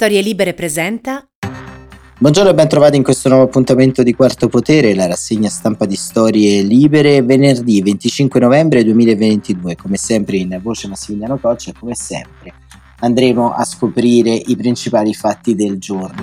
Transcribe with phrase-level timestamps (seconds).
[0.00, 1.28] Storie Libere presenta.
[2.20, 5.96] Buongiorno e ben trovati in questo nuovo appuntamento di Quarto Potere, la rassegna stampa di
[5.96, 9.74] Storie Libere, venerdì 25 novembre 2022.
[9.74, 12.52] Come sempre in voce Massimiliano Coccia come sempre
[13.00, 16.22] andremo a scoprire i principali fatti del giorno.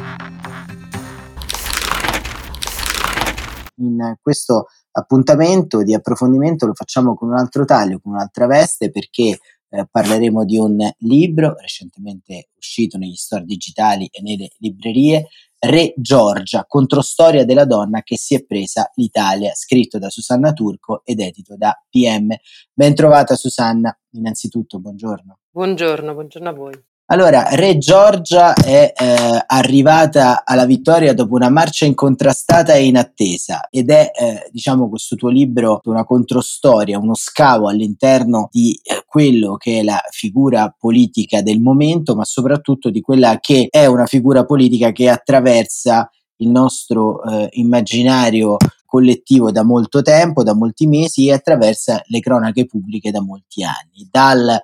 [3.79, 9.37] In questo appuntamento di approfondimento lo facciamo con un altro taglio, con un'altra veste, perché
[9.69, 16.65] eh, parleremo di un libro recentemente uscito negli store digitali e nelle librerie, Re Giorgia,
[16.67, 21.73] controstoria della donna che si è presa l'Italia, scritto da Susanna Turco ed edito da
[21.89, 22.35] PM.
[22.71, 25.39] Ben trovata Susanna, innanzitutto buongiorno.
[25.49, 26.83] Buongiorno, buongiorno a voi.
[27.07, 33.91] Allora, Re Giorgia è eh, arrivata alla vittoria dopo una marcia incontrastata e inattesa ed
[33.91, 39.81] è, eh, diciamo, questo tuo libro una controstoria, uno scavo all'interno di eh, quello che
[39.81, 44.91] è la figura politica del momento, ma soprattutto di quella che è una figura politica
[44.91, 52.01] che attraversa il nostro eh, immaginario collettivo da molto tempo, da molti mesi e attraversa
[52.05, 54.07] le cronache pubbliche da molti anni.
[54.09, 54.59] Dal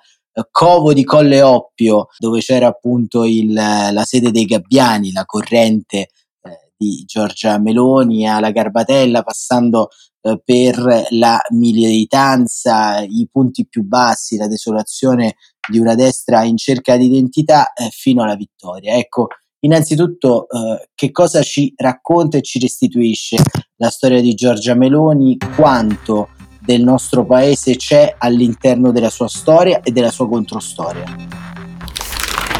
[0.49, 5.97] covo di Colle Oppio, dove c'era appunto il, la sede dei Gabbiani, la corrente
[6.41, 9.89] eh, di Giorgia Meloni, alla Garbatella, passando
[10.21, 15.35] eh, per la militanza, i punti più bassi, la desolazione
[15.69, 18.95] di una destra in cerca di identità, eh, fino alla vittoria.
[18.95, 19.27] Ecco,
[19.61, 23.37] innanzitutto eh, che cosa ci racconta e ci restituisce
[23.77, 26.29] la storia di Giorgia Meloni, quanto
[26.61, 31.03] del nostro paese c'è all'interno della sua storia e della sua controstoria?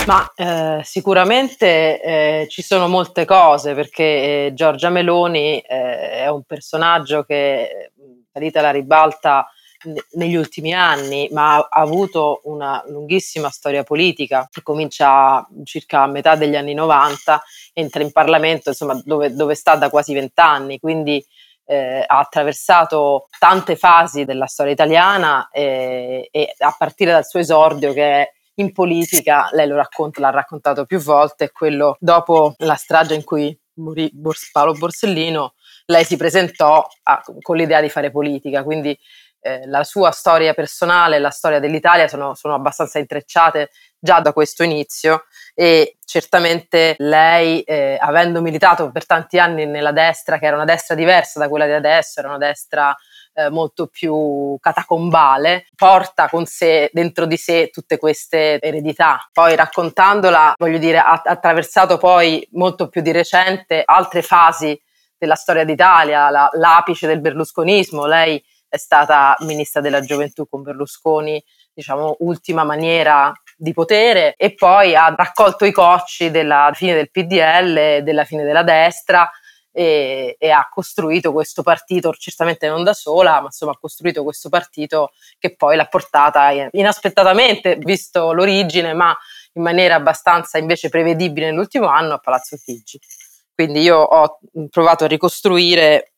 [0.07, 4.03] Ma eh, sicuramente eh, ci sono molte cose perché
[4.47, 7.91] eh, Giorgia Meloni eh, è un personaggio che
[8.31, 9.47] salita alla ribalta
[10.13, 16.35] negli ultimi anni, ma ha avuto una lunghissima storia politica che comincia circa a metà
[16.35, 17.41] degli anni 90,
[17.73, 21.23] entra in Parlamento, insomma, dove, dove sta da quasi vent'anni, quindi
[21.71, 27.93] eh, ha attraversato tante fasi della storia italiana e, e, a partire dal suo esordio
[27.93, 33.15] che è in politica, lei lo racconta, l'ha raccontato più volte, quello dopo la strage
[33.15, 35.53] in cui morì Bors- Paolo Borsellino,
[35.85, 38.95] lei si presentò a, con l'idea di fare politica, quindi
[39.39, 44.33] eh, la sua storia personale e la storia dell'Italia sono, sono abbastanza intrecciate già da
[44.33, 45.23] questo inizio
[45.53, 50.95] e certamente lei, eh, avendo militato per tanti anni nella destra, che era una destra
[50.95, 52.95] diversa da quella di adesso, era una destra
[53.33, 59.27] eh, molto più catacombale, porta con sé, dentro di sé, tutte queste eredità.
[59.31, 64.79] Poi raccontandola, voglio dire, ha attraversato poi molto più di recente altre fasi
[65.17, 68.05] della storia d'Italia, la, l'apice del berlusconismo.
[68.05, 74.95] Lei è stata ministra della gioventù con Berlusconi, diciamo, ultima maniera di potere e poi
[74.95, 79.29] ha raccolto i cocci della fine del PDL, della fine della destra
[79.71, 84.49] e, e, ha costruito questo partito, certamente non da sola, ma insomma ha costruito questo
[84.49, 89.15] partito che poi l'ha portata inaspettatamente, visto l'origine, ma
[89.53, 92.99] in maniera abbastanza invece prevedibile nell'ultimo anno a Palazzo Chigi.
[93.53, 94.39] Quindi io ho
[94.71, 96.13] provato a ricostruire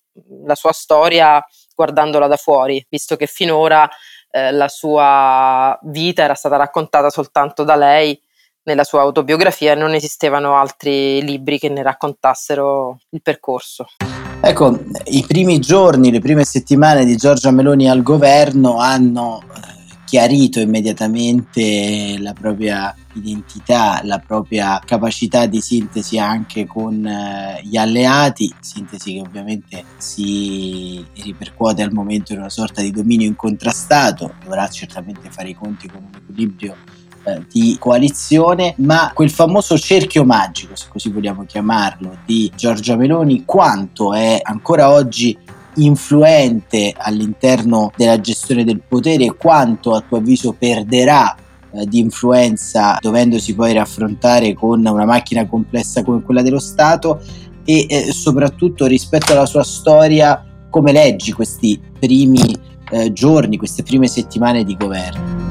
[0.45, 1.45] la sua storia
[1.75, 3.89] guardandola da fuori, visto che finora
[4.35, 8.19] eh, la sua vita era stata raccontata soltanto da lei
[8.63, 13.85] nella sua autobiografia e non esistevano altri libri che ne raccontassero il percorso.
[14.41, 19.43] Ecco, i primi giorni, le prime settimane di Giorgia Meloni al governo hanno
[20.13, 28.53] chiarito immediatamente la propria identità, la propria capacità di sintesi anche con eh, gli alleati,
[28.59, 35.31] sintesi che ovviamente si ripercuote al momento in una sorta di dominio incontrastato, dovrà certamente
[35.31, 36.75] fare i conti con un equilibrio
[37.23, 43.45] eh, di coalizione, ma quel famoso cerchio magico, se così vogliamo chiamarlo, di Giorgia Meloni,
[43.45, 45.35] quanto è ancora oggi
[45.75, 51.35] influente all'interno della gestione del potere e quanto a tuo avviso perderà
[51.71, 57.21] eh, di influenza dovendosi poi raffrontare con una macchina complessa come quella dello Stato
[57.65, 62.55] e eh, soprattutto rispetto alla sua storia come leggi questi primi
[62.91, 65.42] eh, giorni, queste prime settimane di governo?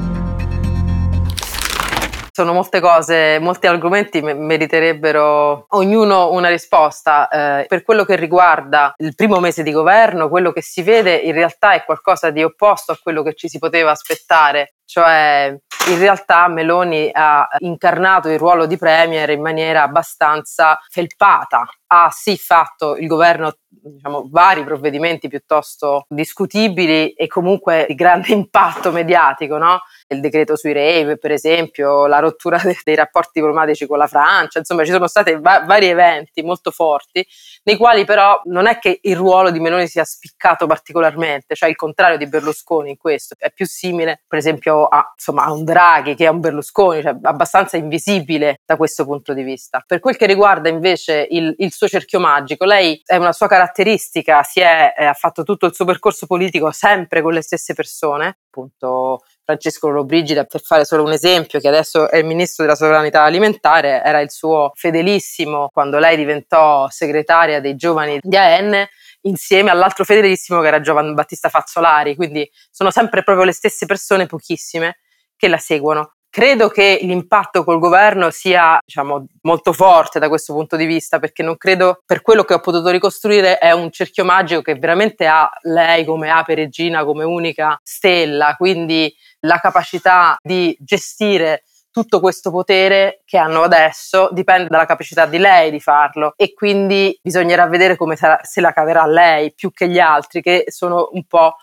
[2.35, 7.27] Sono molte cose, molti argomenti meriterebbero ognuno una risposta.
[7.27, 11.33] Eh, per quello che riguarda il primo mese di governo, quello che si vede in
[11.33, 15.55] realtà è qualcosa di opposto a quello che ci si poteva aspettare, cioè
[15.89, 22.37] in realtà Meloni ha incarnato il ruolo di premier in maniera abbastanza felpata, ha sì
[22.37, 29.81] fatto il governo diciamo, vari provvedimenti piuttosto discutibili e comunque di grande impatto mediatico, no?
[30.07, 34.59] il decreto sui rave, per esempio, la rottura de- dei rapporti diplomatici con la Francia,
[34.59, 37.25] insomma ci sono stati va- vari eventi molto forti,
[37.63, 41.75] nei quali però non è che il ruolo di Meloni sia spiccato particolarmente, cioè il
[41.75, 46.15] contrario di Berlusconi in questo, è più simile per esempio a, insomma, a un Draghi
[46.15, 49.83] che è un Berlusconi, cioè abbastanza invisibile da questo punto di vista.
[49.85, 54.43] Per quel che riguarda invece il, il suo cerchio magico, lei è una sua caratteristica,
[54.53, 59.21] è, eh, ha fatto tutto il suo percorso politico sempre con le stesse persone, appunto
[59.43, 64.01] Francesco Lollobrigida, per fare solo un esempio, che adesso è il ministro della sovranità alimentare,
[64.03, 68.87] era il suo fedelissimo quando lei diventò segretaria dei giovani di AN,
[69.21, 74.25] insieme all'altro fedelissimo che era Giovan Battista Fazzolari, quindi sono sempre proprio le stesse persone,
[74.25, 74.97] pochissime,
[75.35, 76.13] che la seguono.
[76.35, 81.43] Credo che l'impatto col governo sia diciamo, molto forte da questo punto di vista, perché
[81.43, 85.47] non credo, per quello che ho potuto ricostruire, è un cerchio magico che veramente ha
[85.61, 93.21] lei come ape regina, come unica stella, quindi la capacità di gestire tutto questo potere
[93.25, 98.15] che hanno adesso dipende dalla capacità di lei di farlo e quindi bisognerà vedere come
[98.15, 101.57] sarà, se la caverà lei più che gli altri che sono un po'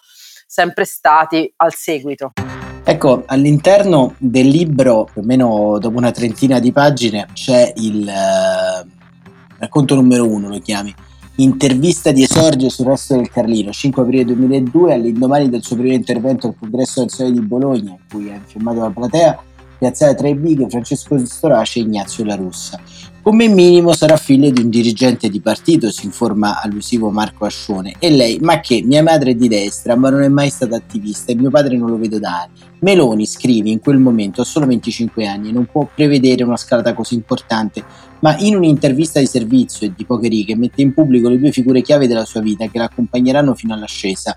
[0.47, 2.31] sempre stati al seguito.
[2.91, 8.85] Ecco, all'interno del libro, più o meno dopo una trentina di pagine, c'è il eh,
[9.59, 10.93] racconto numero uno, lo chiami,
[11.37, 16.49] intervista di esordio sul resto del Carlino, 5 aprile 2002, all'indomani del suo primo intervento
[16.49, 19.41] al congresso Sole di Bologna, in cui ha infiammato la platea,
[19.79, 22.81] piazzale tra i bighe Francesco Storace e Ignazio La Russa.
[23.23, 27.97] Come minimo sarà figlio di un dirigente di partito, si informa allusivo Marco Ascione.
[27.99, 31.31] E lei, ma che mia madre è di destra, ma non è mai stata attivista
[31.31, 32.55] e mio padre non lo vedo da anni.
[32.79, 36.95] Meloni, scrive, in quel momento ha solo 25 anni e non può prevedere una scalata
[36.95, 37.85] così importante,
[38.21, 41.83] ma in un'intervista di servizio e di poche righe mette in pubblico le due figure
[41.83, 44.35] chiave della sua vita che la accompagneranno fino all'ascesa.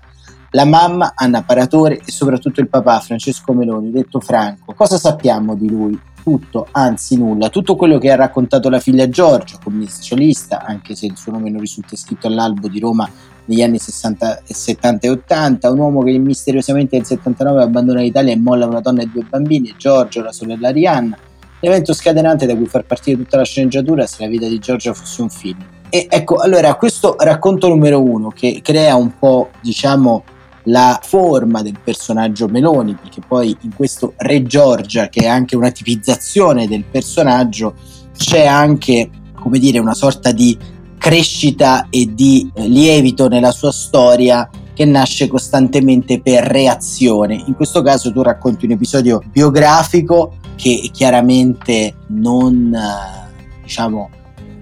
[0.50, 4.74] La mamma, Anna Paratore, e soprattutto il papà, Francesco Meloni, detto Franco.
[4.74, 5.98] Cosa sappiamo di lui?
[6.24, 11.18] Tutto, anzi nulla, tutto quello che ha raccontato la figlia Giorgio, commercialista, anche se il
[11.18, 13.06] suo nome non risulta scritto all'albo di Roma
[13.44, 18.38] negli anni 60, 70 e 80, un uomo che misteriosamente nel 79 abbandona l'Italia e
[18.38, 21.18] molla una donna e due bambini, Giorgio, la sorella Arianna,
[21.60, 25.20] l'evento scatenante da cui far partire tutta la sceneggiatura se la vita di Giorgio fosse
[25.20, 25.58] un film.
[25.90, 30.24] E ecco, allora, questo racconto numero uno che crea un po', diciamo,
[30.64, 35.70] la forma del personaggio Meloni, perché poi in questo Re Giorgia, che è anche una
[35.70, 37.74] tipizzazione del personaggio,
[38.16, 40.56] c'è anche, come dire, una sorta di
[40.98, 47.42] crescita e di eh, lievito nella sua storia che nasce costantemente per reazione.
[47.46, 54.08] In questo caso tu racconti un episodio biografico che chiaramente non, eh, diciamo,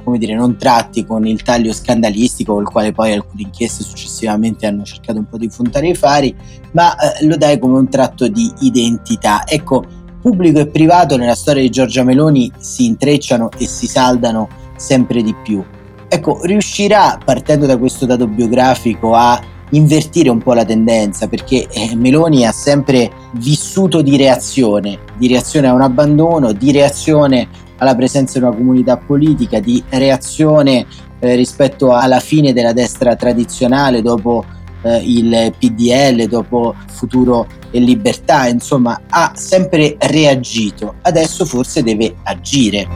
[0.02, 4.82] come dire, non tratti con il taglio scandalistico col quale poi alcune inchieste successivamente hanno
[4.84, 6.34] cercato un po' di puntare i fari,
[6.72, 9.46] ma eh, lo dai come un tratto di identità.
[9.46, 9.84] Ecco,
[10.20, 15.34] pubblico e privato nella storia di Giorgia Meloni si intrecciano e si saldano sempre di
[15.42, 15.62] più.
[16.08, 19.40] Ecco, riuscirà, partendo da questo dato biografico, a
[19.70, 25.68] invertire un po' la tendenza perché eh, Meloni ha sempre vissuto di reazione, di reazione
[25.68, 27.48] a un abbandono, di reazione
[27.82, 30.86] alla presenza di una comunità politica, di reazione
[31.18, 34.44] eh, rispetto alla fine della destra tradizionale dopo
[34.82, 42.86] eh, il PDL, dopo Futuro e Libertà, insomma ha sempre reagito, adesso forse deve agire.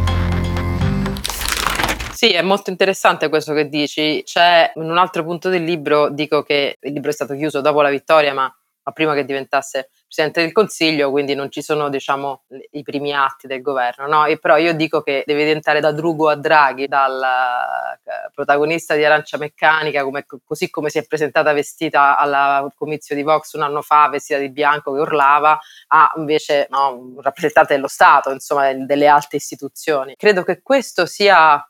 [2.15, 4.23] Sì, è molto interessante questo che dici.
[4.25, 7.91] C'è un altro punto del libro, dico che il libro è stato chiuso dopo la
[7.91, 8.51] vittoria, ma
[8.93, 13.61] prima che diventasse Presidente del Consiglio, quindi non ci sono diciamo, i primi atti del
[13.61, 14.07] governo.
[14.07, 14.25] No?
[14.25, 19.05] E però io dico che deve diventare da Drugo a Draghi, dal eh, protagonista di
[19.05, 23.83] Arancia Meccanica, come, così come si è presentata vestita alla comizio di Vox un anno
[23.83, 25.59] fa, vestita di bianco che urlava,
[25.89, 30.15] a invece no, un rappresentante dello Stato, insomma delle alte istituzioni.
[30.17, 31.63] Credo che questo sia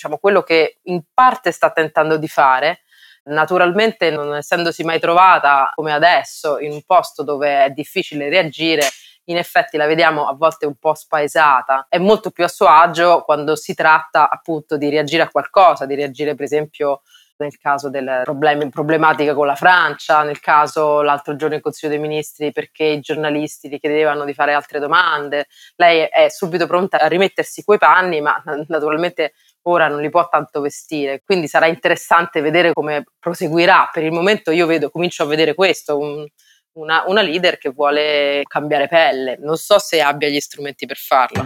[0.00, 2.80] diciamo, quello che in parte sta tentando di fare
[3.22, 8.82] Naturalmente, non essendosi mai trovata come adesso in un posto dove è difficile reagire,
[9.24, 11.86] in effetti la vediamo a volte un po' spaesata.
[11.88, 15.94] È molto più a suo agio quando si tratta appunto di reagire a qualcosa, di
[15.94, 17.02] reagire per esempio
[17.40, 22.00] nel caso delle problemi, problematiche con la Francia, nel caso l'altro giorno in Consiglio dei
[22.00, 25.46] Ministri perché i giornalisti gli chiedevano di fare altre domande.
[25.76, 30.60] Lei è subito pronta a rimettersi quei panni, ma naturalmente ora non li può tanto
[30.60, 33.88] vestire, quindi sarà interessante vedere come proseguirà.
[33.92, 36.26] Per il momento io vedo, comincio a vedere questo, un,
[36.72, 41.44] una, una leader che vuole cambiare pelle, non so se abbia gli strumenti per farlo.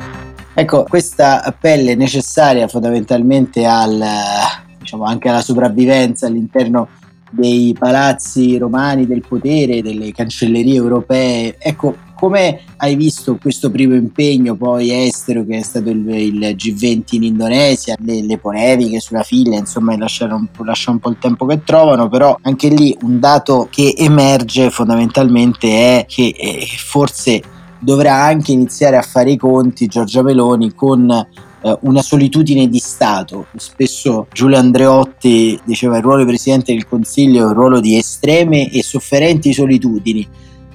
[0.54, 4.04] Ecco, questa pelle necessaria fondamentalmente al,
[4.78, 6.88] diciamo, anche alla sopravvivenza all'interno
[7.30, 11.56] dei palazzi romani del potere, delle cancellerie europee.
[11.58, 17.02] Ecco, come hai visto questo primo impegno poi estero che è stato il, il G20
[17.10, 21.44] in Indonesia, le, le, polemiche sulla figlia, insomma lasciano un, lasciano un po' il tempo
[21.44, 27.42] che trovano, però anche lì un dato che emerge fondamentalmente è che eh, forse
[27.78, 31.26] dovrà anche iniziare a fare i conti Giorgia Meloni con
[31.82, 33.46] una solitudine di Stato.
[33.56, 38.70] Spesso Giulio Andreotti diceva il ruolo di Presidente del Consiglio è un ruolo di estreme
[38.70, 40.26] e sofferenti solitudini.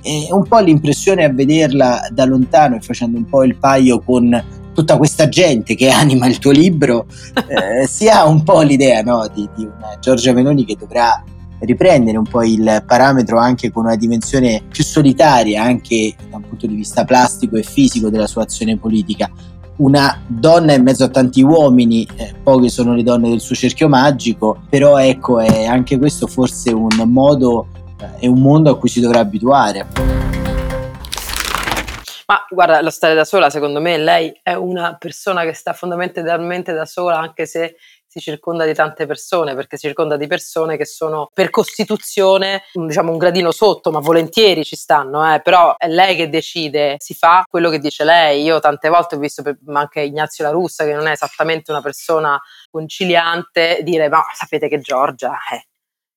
[0.01, 4.43] E un po' l'impressione a vederla da lontano e facendo un po' il paio con
[4.73, 7.05] tutta questa gente che anima il tuo libro,
[7.35, 11.21] eh, si ha un po' l'idea no, di, di una Giorgia Meloni che dovrà
[11.59, 16.65] riprendere un po' il parametro anche con una dimensione più solitaria, anche da un punto
[16.65, 19.29] di vista plastico e fisico della sua azione politica.
[19.79, 23.87] Una donna in mezzo a tanti uomini, eh, poche sono le donne del suo cerchio
[23.87, 27.67] magico, però ecco, è anche questo forse un modo
[28.19, 29.87] eh, un mondo a cui si dovrà abituare.
[32.27, 36.73] Ma guarda, lo stare da sola, secondo me, lei è una persona che sta fondamentalmente
[36.73, 37.77] da sola, anche se
[38.09, 43.11] si circonda di tante persone, perché si circonda di persone che sono per costituzione, diciamo,
[43.11, 47.43] un gradino sotto, ma volentieri ci stanno, eh, però è lei che decide, si fa
[47.47, 48.41] quello che dice lei.
[48.41, 52.41] Io tante volte ho visto anche Ignazio La Russa, che non è esattamente una persona
[52.71, 55.67] conciliante, dire ma sapete che Giorgia, eh,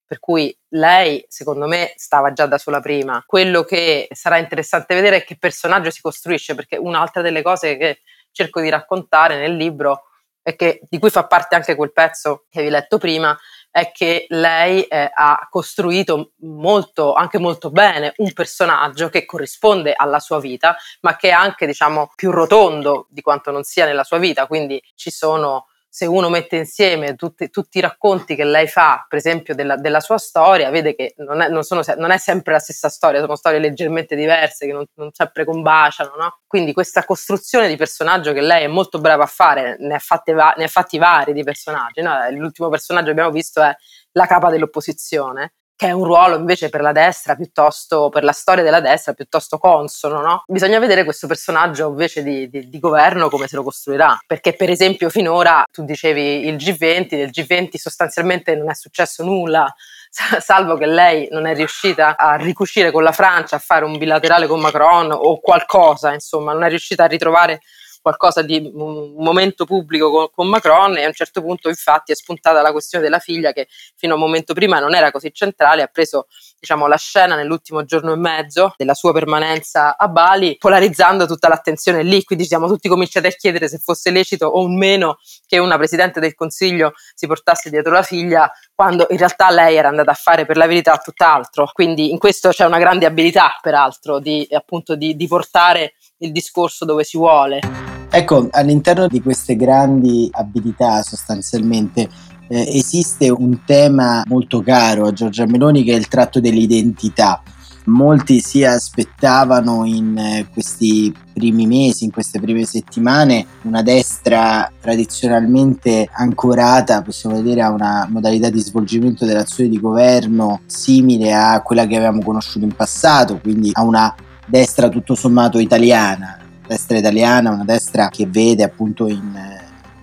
[0.07, 3.23] per cui lei, secondo me, stava già da sola prima.
[3.27, 8.01] Quello che sarà interessante vedere è che personaggio si costruisce, perché un'altra delle cose che
[8.31, 10.05] cerco di raccontare nel libro
[10.43, 13.37] e che, di cui fa parte anche quel pezzo che vi letto prima,
[13.71, 20.19] è che lei eh, ha costruito molto, anche molto bene, un personaggio che corrisponde alla
[20.19, 24.19] sua vita, ma che è anche, diciamo, più rotondo di quanto non sia nella sua
[24.19, 24.47] vita.
[24.47, 29.19] Quindi ci sono se uno mette insieme tutti, tutti, i racconti che lei fa, per
[29.19, 32.59] esempio della, della sua storia, vede che non è, non, sono, non è, sempre la
[32.61, 36.15] stessa storia, sono storie leggermente diverse che non, non sempre combaciano.
[36.17, 36.39] No?
[36.47, 40.55] Quindi questa costruzione di personaggio che lei è molto brava a fare, ne ha, va-
[40.57, 42.01] ne ha fatti vari di personaggi.
[42.01, 42.17] No?
[42.31, 43.77] L'ultimo personaggio che abbiamo visto è
[44.13, 48.63] la capa dell'opposizione che è un ruolo invece per la destra piuttosto, per la storia
[48.63, 50.45] della destra piuttosto consono, no?
[50.47, 54.71] Bisogna vedere questo personaggio invece di, di, di, governo come se lo costruirà, perché per
[54.71, 59.75] esempio finora tu dicevi il G20, nel G20 sostanzialmente non è successo nulla,
[60.39, 64.47] salvo che lei non è riuscita a ricucire con la Francia, a fare un bilaterale
[64.47, 67.61] con Macron o qualcosa, insomma, non è riuscita a ritrovare
[68.03, 72.15] qualcosa di un momento pubblico con, con, Macron e a un certo punto infatti è
[72.15, 75.83] spuntata la questione della figlia che fino a un momento prima non era così centrale,
[75.83, 76.27] ha preso
[76.59, 82.03] diciamo, la scena nell'ultimo giorno e mezzo della sua permanenza a Bali, polarizzando tutta l'attenzione
[82.03, 86.21] lì, quindi siamo tutti cominciati a chiedere se fosse lecito o meno che una Presidente
[86.21, 90.45] del Consiglio si portasse dietro la figlia quando in realtà lei era andata a fare
[90.45, 91.71] per la verità tutt'altro.
[91.73, 96.85] Quindi in questo c'è una grande abilità, peraltro, di, appunto, di, di portare il discorso
[96.85, 97.92] dove si vuole.
[98.15, 102.11] Ecco, all'interno di queste grandi abilità sostanzialmente
[102.47, 107.43] eh, esiste un tema molto caro a Giorgia Meloni che è il tratto dell'identità.
[107.87, 116.07] Molti si aspettavano in eh, questi primi mesi, in queste prime settimane, una destra tradizionalmente
[116.13, 121.97] ancorata, possiamo dire, a una modalità di svolgimento dell'azione di governo simile a quella che
[121.97, 124.15] avevamo conosciuto in passato, quindi a una
[124.47, 126.37] destra tutto sommato italiana,
[126.73, 129.33] destra italiana, una destra che vede appunto in,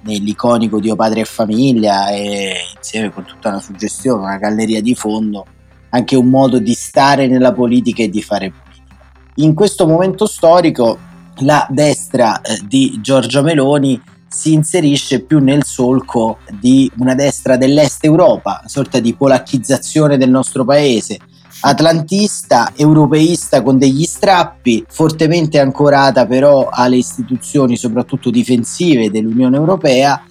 [0.02, 5.46] nell'iconico Dio Padre e Famiglia e insieme con tutta una suggestione, una galleria di fondo,
[5.90, 8.98] anche un modo di stare nella politica e di fare politica.
[9.36, 10.98] In questo momento storico
[11.40, 18.04] la destra eh, di Giorgia Meloni si inserisce più nel solco di una destra dell'est
[18.04, 21.18] Europa, una sorta di polacchizzazione del nostro paese,
[21.62, 30.24] atlantista, europeista con degli strappi, fortemente ancorata però alle istituzioni soprattutto difensive dell'Unione Europea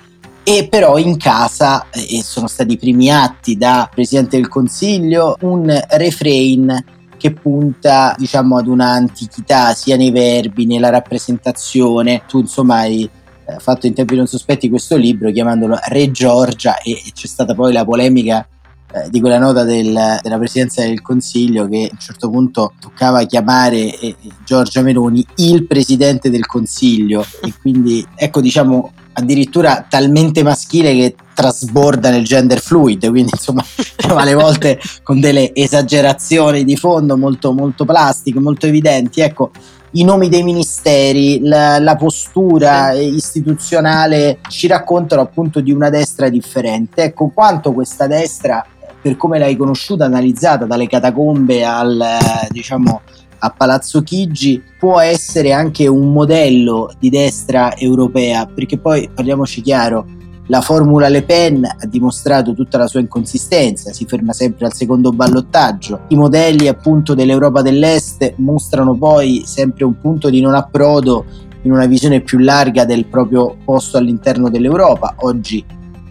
[0.42, 5.78] e però in casa, e sono stati i primi atti da Presidente del Consiglio, un
[5.90, 6.85] refrain
[7.18, 12.23] che punta diciamo ad una antichità sia nei verbi, nella rappresentazione.
[12.26, 17.02] Tu insomma hai eh, fatto in tempi non sospetti questo libro chiamandolo Re Giorgia e
[17.12, 18.49] c'è stata poi la polemica
[18.92, 23.25] eh, di quella nota del, della Presidenza del Consiglio che a un certo punto toccava
[23.25, 30.92] chiamare eh, Giorgia Meloni il Presidente del Consiglio e quindi ecco diciamo addirittura talmente maschile
[30.95, 33.64] che trasborda nel gender fluid, quindi insomma
[34.14, 39.21] alle volte con delle esagerazioni di fondo molto, molto plastiche, molto evidenti.
[39.21, 39.50] Ecco,
[39.92, 43.14] i nomi dei ministeri, la, la postura sì.
[43.14, 47.04] istituzionale ci raccontano appunto di una destra differente.
[47.04, 48.64] Ecco quanto questa destra,
[49.09, 52.05] per come l'hai conosciuta, analizzata dalle catacombe al
[52.50, 53.00] diciamo
[53.38, 60.05] a Palazzo Chigi può essere anche un modello di destra europea, perché poi parliamoci chiaro,
[60.49, 65.11] la formula Le Pen ha dimostrato tutta la sua inconsistenza, si ferma sempre al secondo
[65.11, 66.00] ballottaggio.
[66.09, 71.25] I modelli appunto dell'Europa dell'Est mostrano poi sempre un punto di non approdo
[71.62, 75.65] in una visione più larga del proprio posto all'interno dell'Europa, oggi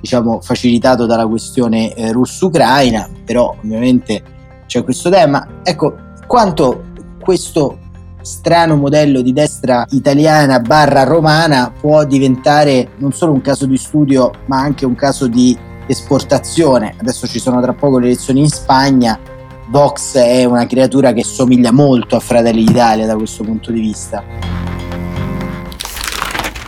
[0.08, 4.24] diciamo facilitato dalla questione eh, russo-ucraina, però ovviamente
[4.66, 5.46] c'è questo tema.
[5.64, 5.96] Ecco,
[6.26, 6.86] quanto
[7.20, 7.80] questo
[8.22, 14.32] strano modello di destra italiana barra romana può diventare non solo un caso di studio
[14.48, 16.96] ma anche un caso di esportazione.
[16.98, 19.20] Adesso ci sono tra poco le elezioni in Spagna,
[19.70, 24.24] Vox è una creatura che somiglia molto a Fratelli d'Italia da questo punto di vista.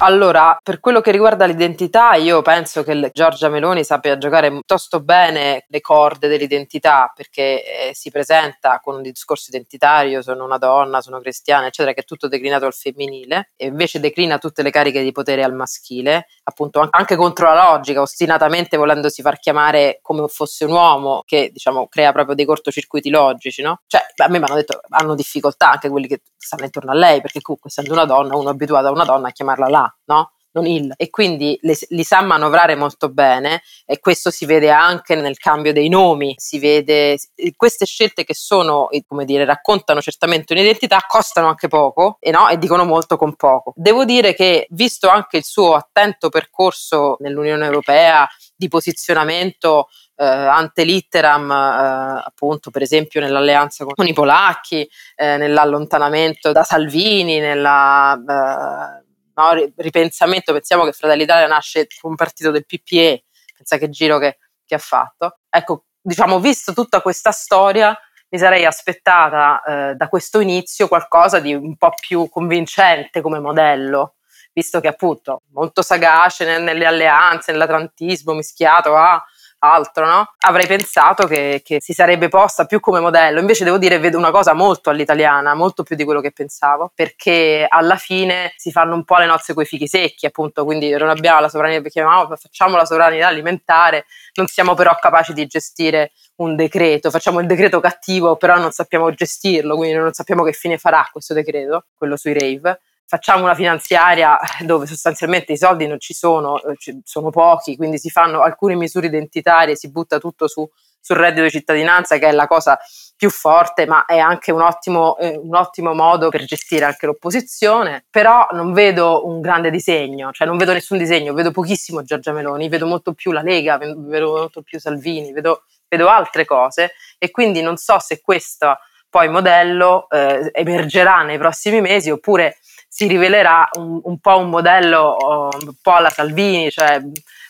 [0.02, 5.66] Allora, per quello che riguarda l'identità, io penso che Giorgia Meloni sappia giocare piuttosto bene
[5.68, 11.20] le corde dell'identità perché eh, si presenta con un discorso identitario, sono una donna, sono
[11.20, 15.12] cristiana, eccetera, che è tutto declinato al femminile e invece declina tutte le cariche di
[15.12, 20.72] potere al maschile, appunto anche contro la logica, ostinatamente volendosi far chiamare come fosse un
[20.72, 23.82] uomo che diciamo crea proprio dei cortocircuiti logici, no?
[23.86, 27.20] Cioè, a me mi hanno detto hanno difficoltà anche quelli che stanno intorno a lei
[27.20, 30.32] perché comunque essendo una donna, uno è abituato a una donna a chiamarla là no?
[30.52, 35.16] non il, e quindi le, li sa manovrare molto bene e questo si vede anche
[35.16, 37.18] nel cambio dei nomi, si vede
[37.56, 42.58] queste scelte che sono, come dire, raccontano certamente un'identità, costano anche poco e, no, e
[42.58, 43.74] dicono molto con poco.
[43.76, 50.84] Devo dire che visto anche il suo attento percorso nell'Unione Europea di posizionamento eh, ante
[50.84, 58.16] litteram, eh, appunto, per esempio nell'alleanza con, con i polacchi, eh, nell'allontanamento da Salvini, nella
[58.16, 59.08] eh,
[59.40, 59.72] no?
[59.78, 63.24] ripensamento, pensiamo che Fratelli d'Italia nasce un partito del PPE,
[63.56, 65.40] pensa che giro che, che ha fatto.
[65.50, 67.98] Ecco, diciamo, visto tutta questa storia,
[68.30, 74.16] mi sarei aspettata eh, da questo inizio qualcosa di un po' più convincente come modello,
[74.54, 79.24] visto che appunto molto sagace nelle alleanze, nell'atlantismo mischiato a
[79.60, 80.34] altro, no?
[80.40, 83.40] Avrei pensato che, che, si sarebbe posta più come modello.
[83.40, 87.66] Invece devo dire, vedo una cosa molto all'italiana, molto più di quello che pensavo, perché
[87.68, 91.40] alla fine si fanno un po' le nozze coi fichi secchi, appunto, quindi non abbiamo
[91.42, 92.04] la sovranità, perché
[92.38, 97.80] facciamo la sovranità alimentare, non siamo però capaci di gestire un decreto, facciamo il decreto
[97.80, 102.34] cattivo, però non sappiamo gestirlo, quindi non sappiamo che fine farà questo decreto, quello sui
[102.34, 107.98] rave facciamo una finanziaria dove sostanzialmente i soldi non ci sono, eh, sono pochi, quindi
[107.98, 110.70] si fanno alcune misure identitarie, si butta tutto su,
[111.00, 112.78] sul reddito di cittadinanza che è la cosa
[113.18, 118.06] più forte, ma è anche un ottimo, eh, un ottimo modo per gestire anche l'opposizione,
[118.12, 122.70] però non vedo un grande disegno, cioè non vedo nessun disegno, vedo pochissimo Giorgia Meloni,
[122.70, 126.92] vedo molto più la Lega, vedo molto più Salvini, vedo, vedo altre cose.
[127.18, 128.78] E quindi non so se questo
[129.10, 132.58] poi modello eh, emergerà nei prossimi mesi oppure
[132.90, 137.00] si rivelerà un, un po' un modello un po' alla Salvini, cioè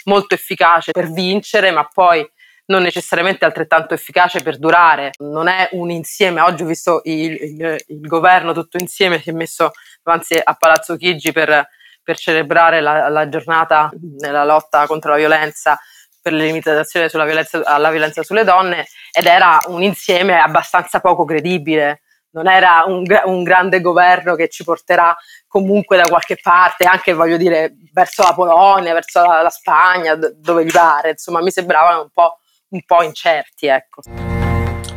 [0.04, 2.30] molto efficace per vincere, ma poi
[2.66, 5.12] non necessariamente altrettanto efficace per durare.
[5.20, 6.42] Non è un insieme.
[6.42, 9.72] Oggi ho visto il, il, il governo tutto insieme si è messo
[10.04, 11.68] davanti a Palazzo Chigi per,
[12.04, 15.80] per celebrare la, la, giornata nella lotta contro la violenza
[16.22, 22.02] per le limitazioni violenza, alla violenza sulle donne ed era un insieme abbastanza poco credibile
[22.32, 25.16] non era un, un, grande governo che ci porterà
[25.48, 30.64] comunque da qualche parte, anche voglio dire verso la Polonia, verso la, la Spagna, dove
[30.64, 32.40] gli pare, insomma mi sembravano un po',
[32.70, 34.02] un po' incerti, ecco.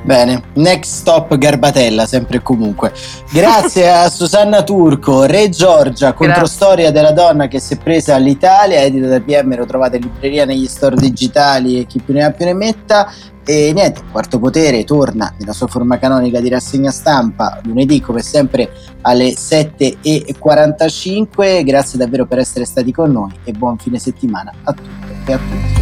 [0.05, 2.93] Bene, next stop Garbatella, sempre e comunque.
[3.31, 9.07] Grazie a Susanna Turco, Re Giorgia, controstoria della donna che si è presa all'Italia, edita
[9.07, 12.45] da PM, lo trovate in libreria negli store digitali e chi più ne ha più
[12.45, 13.13] ne metta.
[13.45, 18.71] E niente, Quarto Potere torna nella sua forma canonica di rassegna stampa lunedì come sempre
[19.03, 21.65] alle 7.45.
[21.65, 24.91] Grazie davvero per essere stati con noi e buon fine settimana a tutte
[25.27, 25.82] e a tutti.